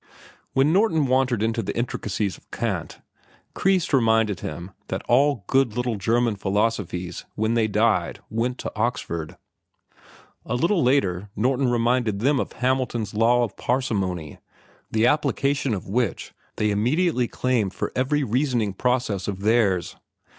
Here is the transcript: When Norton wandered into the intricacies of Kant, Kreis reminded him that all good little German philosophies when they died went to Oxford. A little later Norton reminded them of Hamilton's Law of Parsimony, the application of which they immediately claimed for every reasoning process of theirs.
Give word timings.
When 0.53 0.73
Norton 0.73 1.05
wandered 1.05 1.43
into 1.43 1.61
the 1.61 1.77
intricacies 1.77 2.35
of 2.35 2.49
Kant, 2.49 2.97
Kreis 3.53 3.93
reminded 3.93 4.39
him 4.39 4.71
that 4.87 5.03
all 5.07 5.43
good 5.45 5.75
little 5.77 5.95
German 5.95 6.37
philosophies 6.37 7.25
when 7.35 7.53
they 7.53 7.67
died 7.67 8.19
went 8.27 8.57
to 8.57 8.71
Oxford. 8.75 9.37
A 10.43 10.55
little 10.55 10.81
later 10.81 11.29
Norton 11.35 11.67
reminded 11.69 12.17
them 12.19 12.39
of 12.39 12.53
Hamilton's 12.53 13.13
Law 13.13 13.43
of 13.43 13.55
Parsimony, 13.57 14.39
the 14.89 15.05
application 15.05 15.75
of 15.75 15.87
which 15.87 16.33
they 16.55 16.71
immediately 16.71 17.27
claimed 17.27 17.71
for 17.75 17.91
every 17.95 18.23
reasoning 18.23 18.73
process 18.73 19.27
of 19.27 19.41
theirs. 19.41 19.97